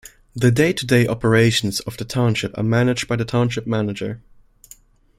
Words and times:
The 0.35 0.49
day-to-day 0.49 1.07
operations 1.07 1.79
of 1.81 1.97
the 1.97 2.05
township 2.05 2.57
are 2.57 2.63
managed 2.63 3.07
by 3.07 3.17
the 3.17 3.23
Township 3.23 3.67
Manager. 3.67 4.19